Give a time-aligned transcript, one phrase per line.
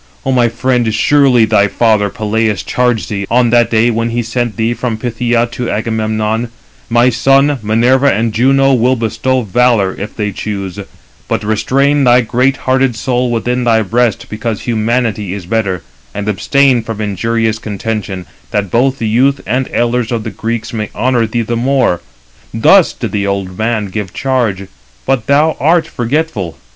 [0.25, 4.55] O my friend, surely thy father Peleus charged thee, on that day when he sent
[4.55, 6.49] thee from Phthia to Agamemnon,
[6.89, 10.79] 'My son, Minerva and Juno will bestow valour, if they choose;
[11.27, 15.83] but restrain thy great hearted soul within thy breast, because humanity is better;
[16.15, 20.89] and abstain from injurious contention, that both the youth and elders of the Greeks may
[20.95, 22.01] honour thee the more.'
[22.51, 24.65] Thus did the old man give charge,
[25.05, 26.57] but thou art forgetful.